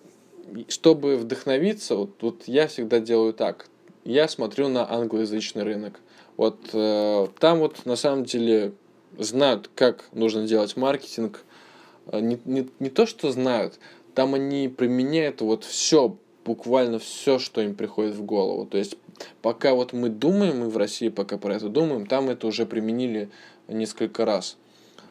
чтобы 0.68 1.16
вдохновиться, 1.16 1.96
вот, 1.96 2.22
вот 2.22 2.44
я 2.46 2.68
всегда 2.68 3.00
делаю 3.00 3.32
так. 3.32 3.66
Я 4.04 4.28
смотрю 4.28 4.68
на 4.68 4.90
англоязычный 4.90 5.62
рынок. 5.62 6.00
Вот 6.36 6.58
э, 6.72 7.28
там 7.38 7.60
вот 7.60 7.84
на 7.86 7.94
самом 7.94 8.24
деле 8.24 8.72
знают, 9.18 9.70
как 9.74 10.08
нужно 10.12 10.46
делать 10.46 10.76
маркетинг. 10.76 11.44
Не, 12.12 12.38
не, 12.44 12.68
не 12.80 12.90
то, 12.90 13.06
что 13.06 13.30
знают, 13.30 13.78
там 14.14 14.34
они 14.34 14.68
применяют 14.68 15.40
вот 15.40 15.64
все 15.64 16.16
буквально 16.44 16.98
все, 16.98 17.38
что 17.38 17.60
им 17.60 17.74
приходит 17.74 18.14
в 18.14 18.22
голову. 18.22 18.66
То 18.66 18.78
есть 18.78 18.96
пока 19.40 19.74
вот 19.74 19.92
мы 19.92 20.08
думаем, 20.08 20.60
мы 20.60 20.68
в 20.68 20.76
России 20.76 21.08
пока 21.08 21.38
про 21.38 21.56
это 21.56 21.68
думаем, 21.68 22.06
там 22.06 22.28
это 22.28 22.46
уже 22.46 22.66
применили 22.66 23.30
несколько 23.68 24.24
раз. 24.24 24.56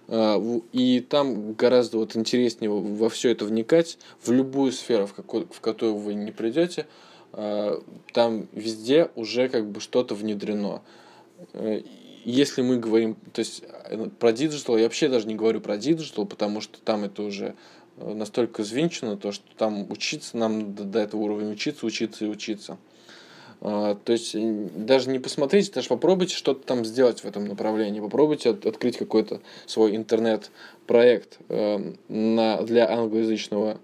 А, 0.08 0.42
и 0.74 1.00
там 1.00 1.54
гораздо 1.54 1.98
вот 1.98 2.16
интереснее 2.16 2.70
во 2.70 3.10
все 3.10 3.32
это 3.32 3.46
вникать, 3.46 3.98
в 4.22 4.32
любую 4.32 4.72
сферу, 4.72 5.08
в, 5.08 5.14
какой, 5.14 5.46
в 5.50 5.62
которую 5.62 5.96
вы 5.98 6.14
не 6.14 6.32
придете, 6.32 6.88
а, 7.34 7.82
там 8.14 8.48
везде 8.52 9.10
уже 9.16 9.48
как 9.50 9.70
бы 9.70 9.80
что-то 9.80 10.16
внедрено. 10.16 10.82
Э, 11.54 11.82
если 12.24 12.62
мы 12.62 12.78
говорим, 12.78 13.16
то 13.34 13.40
есть 13.40 13.64
э, 13.64 14.10
про 14.20 14.32
digital, 14.32 14.78
я 14.78 14.84
вообще 14.84 15.08
даже 15.08 15.28
не 15.28 15.36
говорю 15.36 15.62
про 15.62 15.78
digital, 15.78 16.26
потому 16.26 16.62
что 16.62 16.80
там 16.82 17.04
это 17.04 17.24
уже 17.24 17.56
настолько 18.14 18.64
звенчано, 18.64 19.18
то, 19.18 19.32
что 19.32 19.46
там 19.58 19.90
учиться, 19.92 20.38
нам 20.38 20.74
до, 20.74 20.84
до 20.84 21.00
этого 21.00 21.22
уровня 21.22 21.52
учиться, 21.52 21.86
учиться 21.86 22.26
и 22.26 22.28
учиться. 22.28 22.78
То 23.60 24.00
есть 24.08 24.36
даже 24.86 25.10
не 25.12 25.20
посмотрите, 25.20 25.72
даже 25.72 25.88
попробуйте 25.88 26.36
что-то 26.36 26.66
там 26.66 26.84
сделать 26.84 27.20
в 27.20 27.26
этом 27.26 27.46
направлении. 27.46 28.00
Попробуйте 28.00 28.50
открыть 28.50 28.98
какой-то 28.98 29.40
свой 29.68 29.96
интернет-проект 29.96 31.38
на, 31.48 32.62
для 32.64 32.90
англоязычного 32.90 33.78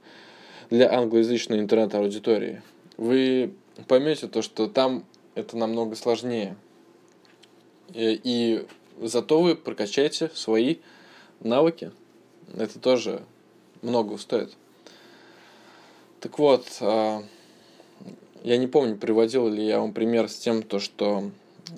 для 0.70 0.92
англоязычной 0.92 1.60
интернет-аудитории. 1.60 2.62
Вы 2.98 3.54
поймете 3.88 4.28
то, 4.28 4.42
что 4.42 4.68
там 4.68 5.06
это 5.36 5.56
намного 5.56 5.96
сложнее. 5.96 6.56
И, 7.94 8.20
и 8.24 8.66
зато 9.02 9.42
вы 9.42 9.56
прокачаете 9.56 10.30
свои 10.34 10.78
навыки. 11.40 11.92
Это 12.58 12.80
тоже 12.80 13.22
много 13.88 14.18
стоит. 14.18 14.54
Так 16.20 16.40
вот, 16.40 16.66
а, 16.82 17.24
я 18.44 18.58
не 18.58 18.68
помню, 18.68 18.98
приводил 18.98 19.48
ли 19.48 19.66
я 19.66 19.80
вам 19.80 19.94
пример 19.94 20.30
с 20.30 20.36
тем, 20.36 20.64
то, 20.64 20.80
что, 20.80 21.32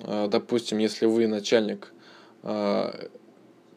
а, 0.04 0.28
допустим, 0.28 0.78
если 0.78 1.06
вы 1.06 1.26
начальник 1.26 1.92
а, 2.42 3.08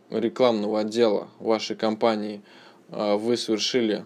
рекламного 0.10 0.82
отдела 0.82 1.28
вашей 1.40 1.76
компании, 1.76 2.42
вы 2.90 3.38
совершили 3.38 4.06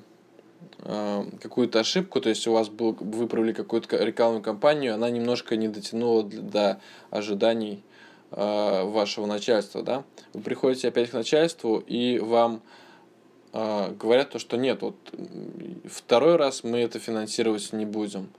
какую-то 1.42 1.82
ошибку, 1.82 2.22
то 2.22 2.30
есть 2.30 2.48
у 2.48 2.54
вас 2.54 2.70
был, 2.70 2.96
вы 3.02 3.28
провели 3.28 3.52
какую-то 3.52 3.98
рекламную 3.98 4.42
кампанию, 4.42 4.94
она 4.94 5.10
немножко 5.10 5.58
не 5.58 5.68
дотянула 5.68 6.24
до 6.24 6.80
ожиданий 7.10 7.84
вашего 8.32 9.26
начальства, 9.26 9.84
да, 9.84 10.06
вы 10.32 10.40
приходите 10.40 10.88
опять 10.88 11.10
к 11.10 11.14
начальству, 11.14 11.84
и 11.86 12.20
вам 12.20 12.62
говорят 13.92 14.32
то, 14.32 14.40
что 14.40 14.58
нет, 14.58 14.82
вот 14.82 14.96
второй 15.86 16.36
раз 16.36 16.64
мы 16.64 16.80
это 16.80 17.00
финансировать 17.00 17.74
не 17.74 17.86
будем. 17.86 18.30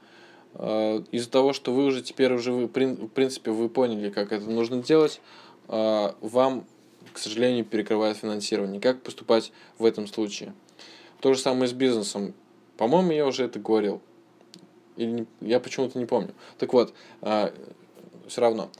Э, 0.55 1.03
из-за 1.13 1.31
того, 1.31 1.53
что 1.53 1.73
вы 1.73 1.85
уже 1.87 2.03
теперь 2.03 2.33
уже, 2.33 2.53
вы, 2.53 2.67
в 2.67 3.09
принципе, 3.09 3.51
вы 3.51 3.69
поняли, 3.69 4.11
как 4.11 4.33
это 4.33 4.49
нужно 4.49 4.83
делать, 4.83 5.21
э, 5.69 6.13
вам, 6.21 6.67
к 7.13 7.19
сожалению, 7.19 7.65
перекрывает 7.65 8.17
финансирование. 8.17 8.81
Как 8.81 9.03
поступать 9.03 9.53
в 9.79 9.85
этом 9.85 10.07
случае? 10.07 10.55
То 11.21 11.35
же 11.35 11.41
самое 11.41 11.69
с 11.69 11.73
бизнесом. 11.73 12.35
По-моему, 12.77 13.13
я 13.13 13.27
уже 13.27 13.45
это 13.45 13.59
говорил. 13.59 14.01
Или 14.97 15.11
не, 15.11 15.27
я 15.41 15.61
почему-то 15.61 15.99
не 15.99 16.07
помню. 16.07 16.35
Так 16.59 16.73
вот, 16.73 16.93
все 17.21 18.41
равно. 18.41 18.71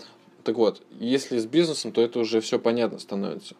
Так 0.45 0.57
вот, 0.57 0.83
если 0.99 1.39
с 1.39 1.47
бизнесом, 1.47 1.93
то 1.93 2.01
это 2.01 2.19
уже 2.21 2.41
все 2.41 2.59
понятно 2.59 2.99
становится. 2.99 3.55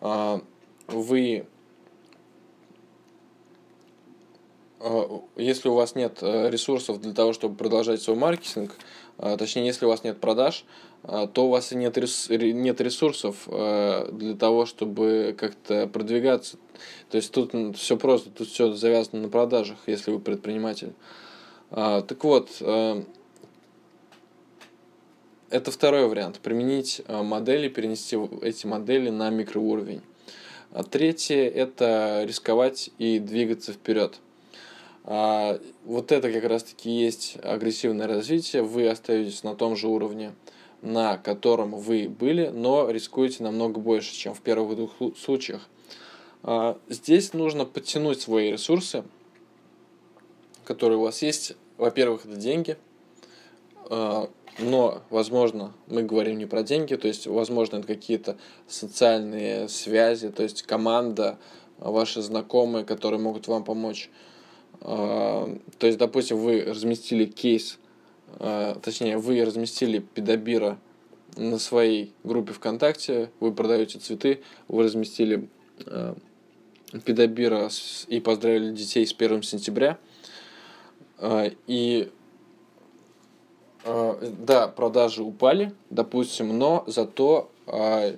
А, 0.00 0.42
вы, 0.88 1.46
а, 1.46 1.46
если 5.36 5.68
у 5.68 5.74
вас 5.74 5.94
нет 5.94 6.18
э, 6.20 6.50
ресурсов 6.50 7.00
для 7.00 7.14
того, 7.14 7.32
чтобы 7.32 7.56
продолжать 7.56 8.02
свой 8.02 8.16
маркетинг, 8.16 8.72
а, 9.18 9.36
точнее, 9.38 9.66
если 9.66 9.86
у 9.86 9.88
вас 9.88 10.04
нет 10.04 10.20
продаж, 10.20 10.64
то 11.02 11.46
у 11.46 11.48
вас 11.48 11.70
и 11.72 11.76
нет, 11.76 11.96
нет 11.96 12.80
ресурсов 12.80 13.44
э, 13.46 14.08
для 14.12 14.34
того, 14.34 14.66
чтобы 14.66 15.36
как-то 15.38 15.86
продвигаться. 15.86 16.58
То 17.10 17.16
есть 17.16 17.32
тут 17.32 17.52
все 17.76 17.96
просто, 17.96 18.30
тут 18.30 18.48
все 18.48 18.72
завязано 18.72 19.22
на 19.22 19.28
продажах, 19.28 19.78
если 19.86 20.10
вы 20.10 20.18
предприниматель. 20.18 20.92
Так 21.70 22.24
вот, 22.24 22.50
э, 22.60 23.02
это 25.48 25.70
второй 25.70 26.08
вариант. 26.08 26.40
Применить 26.40 27.02
модели, 27.08 27.68
перенести 27.68 28.18
эти 28.42 28.66
модели 28.66 29.10
на 29.10 29.30
микроуровень. 29.30 30.02
А 30.72 30.82
третье– 30.82 31.48
это 31.54 32.24
рисковать 32.26 32.90
и 32.98 33.20
двигаться 33.20 33.72
вперед. 33.72 34.18
А 35.06 35.58
вот 35.84 36.12
это 36.12 36.32
как 36.32 36.44
раз-таки 36.44 36.90
есть 36.90 37.38
агрессивное 37.42 38.06
развитие. 38.06 38.62
Вы 38.62 38.88
остаетесь 38.88 39.42
на 39.44 39.54
том 39.54 39.76
же 39.76 39.88
уровне, 39.88 40.34
на 40.82 41.16
котором 41.16 41.70
вы 41.70 42.08
были, 42.08 42.48
но 42.48 42.90
рискуете 42.90 43.42
намного 43.42 43.80
больше, 43.80 44.14
чем 44.14 44.34
в 44.34 44.40
первых 44.40 44.76
двух 44.76 45.16
случаях. 45.16 45.68
А 46.42 46.78
здесь 46.88 47.32
нужно 47.32 47.64
подтянуть 47.64 48.20
свои 48.20 48.52
ресурсы, 48.52 49.04
которые 50.64 50.98
у 50.98 51.02
вас 51.02 51.22
есть. 51.22 51.54
Во-первых, 51.78 52.26
это 52.26 52.36
деньги– 52.36 52.76
а, 53.88 54.28
но, 54.58 55.02
возможно, 55.10 55.72
мы 55.86 56.02
говорим 56.02 56.38
не 56.38 56.46
про 56.46 56.62
деньги, 56.62 56.94
то 56.96 57.08
есть, 57.08 57.26
возможно, 57.26 57.76
это 57.76 57.86
какие-то 57.86 58.36
социальные 58.66 59.68
связи, 59.68 60.30
то 60.30 60.42
есть 60.42 60.62
команда, 60.62 61.38
ваши 61.78 62.22
знакомые, 62.22 62.84
которые 62.84 63.20
могут 63.20 63.48
вам 63.48 63.64
помочь. 63.64 64.10
А, 64.80 65.56
то 65.78 65.86
есть, 65.86 65.98
допустим, 65.98 66.38
вы 66.38 66.62
разместили 66.62 67.24
кейс, 67.24 67.78
а, 68.38 68.78
точнее, 68.80 69.18
вы 69.18 69.44
разместили 69.44 69.98
педобира 69.98 70.78
на 71.36 71.58
своей 71.58 72.12
группе 72.24 72.52
ВКонтакте, 72.52 73.30
вы 73.40 73.52
продаете 73.52 73.98
цветы, 73.98 74.40
вы 74.68 74.84
разместили 74.84 75.48
педобира 77.04 77.68
и 78.08 78.20
поздравили 78.20 78.72
детей 78.72 79.06
с 79.06 79.12
1 79.12 79.42
сентября. 79.42 79.98
И 81.66 82.10
да, 83.84 84.68
продажи 84.68 85.22
упали, 85.22 85.74
допустим, 85.90 86.56
но 86.56 86.84
зато 86.86 87.50
а, 87.66 88.16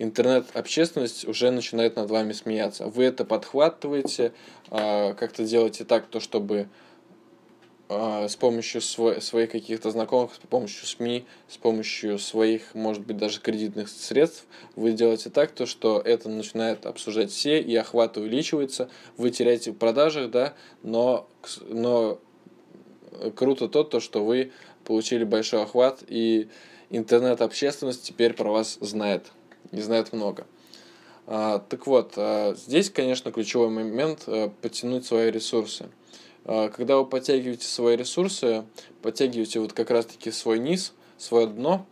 интернет-общественность 0.00 1.28
уже 1.28 1.50
начинает 1.50 1.96
над 1.96 2.10
вами 2.10 2.32
смеяться. 2.32 2.86
Вы 2.86 3.04
это 3.04 3.26
подхватываете, 3.26 4.32
а, 4.70 5.12
как-то 5.12 5.44
делаете 5.44 5.84
так, 5.84 6.06
то 6.06 6.20
чтобы 6.20 6.68
а, 7.90 8.26
с 8.26 8.34
помощью 8.34 8.80
своих 8.80 9.50
каких-то 9.50 9.90
знакомых, 9.90 10.32
с 10.34 10.38
помощью 10.38 10.86
СМИ, 10.86 11.26
с 11.48 11.58
помощью 11.58 12.18
своих, 12.18 12.74
может 12.74 13.04
быть, 13.04 13.18
даже 13.18 13.40
кредитных 13.40 13.90
средств, 13.90 14.46
вы 14.74 14.92
делаете 14.92 15.28
так, 15.28 15.50
то, 15.50 15.66
что 15.66 16.00
это 16.00 16.30
начинает 16.30 16.86
обсуждать 16.86 17.30
все, 17.30 17.60
и 17.60 17.76
охват 17.76 18.16
увеличивается, 18.16 18.88
вы 19.18 19.30
теряете 19.30 19.72
в 19.72 19.76
продажах, 19.76 20.30
да, 20.30 20.54
но, 20.82 21.28
но 21.68 22.18
круто 23.36 23.68
то, 23.68 23.84
то, 23.84 24.00
что 24.00 24.24
вы 24.24 24.50
получили 24.86 25.24
большой 25.24 25.62
охват, 25.62 26.02
и 26.08 26.48
интернет-общественность 26.88 28.04
теперь 28.04 28.32
про 28.32 28.50
вас 28.50 28.78
знает, 28.80 29.30
и 29.72 29.80
знает 29.80 30.12
много. 30.12 30.46
А, 31.26 31.60
так 31.60 31.86
вот, 31.86 32.14
а, 32.16 32.54
здесь, 32.56 32.90
конечно, 32.90 33.30
ключевой 33.30 33.68
момент 33.68 34.24
а, 34.26 34.48
подтянуть 34.60 35.06
свои 35.06 35.30
ресурсы. 35.30 35.88
А, 36.44 36.68
когда 36.70 36.96
вы 36.96 37.06
подтягиваете 37.06 37.66
свои 37.66 37.96
ресурсы, 37.96 38.64
подтягиваете 39.00 39.60
вот 39.60 39.72
как 39.72 39.90
раз-таки 39.90 40.32
свой 40.32 40.58
низ, 40.58 40.92
свое 41.18 41.46
дно, 41.46 41.86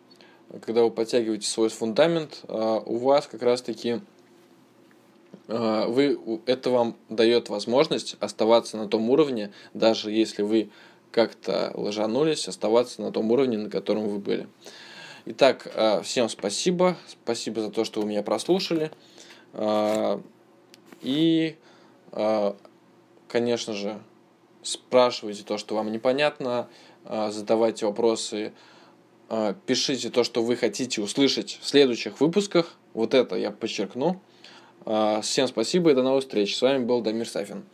когда 0.65 0.83
вы 0.83 0.91
подтягиваете 0.91 1.47
свой 1.47 1.69
фундамент, 1.69 2.41
у 2.49 2.97
вас 2.97 3.27
как 3.27 3.43
раз-таки 3.43 4.01
вы, 5.47 6.19
это 6.47 6.71
вам 6.71 6.97
дает 7.11 7.51
возможность 7.51 8.17
оставаться 8.19 8.79
на 8.79 8.89
том 8.89 9.11
уровне, 9.11 9.53
даже 9.75 10.11
если 10.11 10.41
вы 10.41 10.71
как-то 11.13 11.71
ложанулись, 11.75 12.49
оставаться 12.49 13.03
на 13.03 13.13
том 13.13 13.31
уровне, 13.31 13.59
на 13.59 13.69
котором 13.69 14.09
вы 14.09 14.19
были. 14.19 14.49
Итак, 15.31 15.71
э, 15.75 16.01
всем 16.01 16.31
спасибо. 16.31 16.97
Спасибо 17.07 17.61
за 17.61 17.71
то, 17.71 17.85
что 17.85 18.01
вы 18.01 18.07
меня 18.07 18.23
прослушали. 18.23 18.91
Э, 19.53 20.23
и, 21.03 21.59
э, 22.13 22.55
конечно 23.29 23.75
же, 23.75 24.01
спрашивайте 24.63 25.43
то, 25.45 25.59
что 25.59 25.75
вам 25.75 25.93
непонятно, 25.93 26.69
задавайте 27.05 27.87
вопросы, 27.87 28.53
пишите 29.67 30.11
то, 30.11 30.25
что 30.25 30.43
вы 30.43 30.57
хотите 30.57 31.01
услышать 31.01 31.59
в 31.61 31.69
следующих 31.69 32.21
выпусках. 32.21 32.75
Вот 32.93 33.15
это 33.15 33.37
я 33.37 33.51
подчеркну. 33.51 34.21
Всем 35.23 35.47
спасибо 35.47 35.91
и 35.93 35.95
до 35.95 36.03
новых 36.03 36.25
встреч. 36.25 36.57
С 36.57 36.61
вами 36.61 36.85
был 36.85 37.01
Дамир 37.01 37.29
Сафин. 37.29 37.65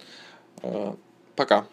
Пока. 1.34 1.66